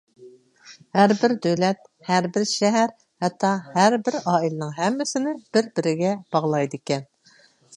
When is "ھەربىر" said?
0.99-1.33, 2.07-2.47, 3.77-4.19